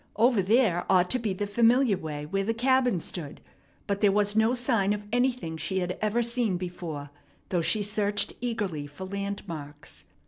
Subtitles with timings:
[0.15, 3.39] Over there ought to be the familiar way where the cabin stood,
[3.85, 7.11] but there was no sign of anything she had ever seen before,
[7.49, 10.05] though she searched eagerly for landmarks.